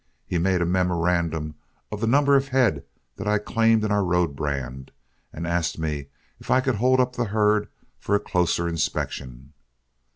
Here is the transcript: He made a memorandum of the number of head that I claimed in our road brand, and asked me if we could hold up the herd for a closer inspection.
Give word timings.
He 0.25 0.39
made 0.39 0.63
a 0.63 0.65
memorandum 0.65 1.53
of 1.91 2.01
the 2.01 2.07
number 2.07 2.35
of 2.35 2.47
head 2.47 2.83
that 3.17 3.27
I 3.27 3.37
claimed 3.37 3.83
in 3.83 3.91
our 3.91 4.03
road 4.03 4.35
brand, 4.35 4.89
and 5.31 5.45
asked 5.45 5.77
me 5.77 6.07
if 6.39 6.49
we 6.49 6.59
could 6.59 6.77
hold 6.77 6.99
up 6.99 7.13
the 7.15 7.25
herd 7.25 7.67
for 7.99 8.15
a 8.15 8.19
closer 8.19 8.67
inspection. 8.67 9.53